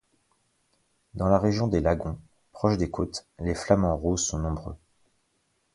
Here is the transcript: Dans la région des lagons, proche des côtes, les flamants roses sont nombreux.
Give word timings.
Dans 1.13 1.27
la 1.27 1.37
région 1.37 1.67
des 1.67 1.79
lagons, 1.79 2.17
proche 2.53 2.75
des 2.75 2.89
côtes, 2.89 3.27
les 3.37 3.53
flamants 3.53 3.95
roses 3.97 4.25
sont 4.25 4.39
nombreux. 4.39 4.75